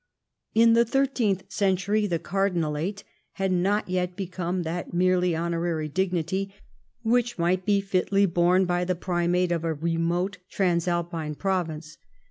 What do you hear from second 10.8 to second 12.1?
alpine province.